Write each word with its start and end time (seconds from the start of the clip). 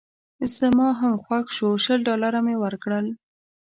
زما 0.57 0.87
هم 0.99 1.13
خوښ 1.23 1.45
شو 1.57 1.67
شل 1.83 1.99
ډالره 2.07 2.39
مې 2.45 2.55
ورکړل. 2.63 3.07